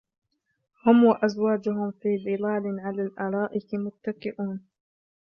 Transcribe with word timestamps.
هُمْ 0.85 1.03
وَأَزْوَاجُهُمْ 1.03 1.91
فِي 1.91 2.17
ظِلَالٍ 2.23 2.79
عَلَى 2.79 3.01
الْأَرَائِكِ 3.01 3.73
مُتَّكِئُونَ 3.73 4.59